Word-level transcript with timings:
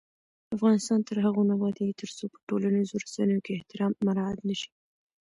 افغانستان 0.55 0.99
تر 1.07 1.17
هغو 1.25 1.41
نه 1.49 1.53
ابادیږي، 1.57 1.93
ترڅو 2.01 2.25
په 2.33 2.37
ټولنیزو 2.47 2.95
رسنیو 3.03 3.43
کې 3.45 3.51
احترام 3.57 3.91
مراعت 4.05 4.39
نشي. 4.47 4.69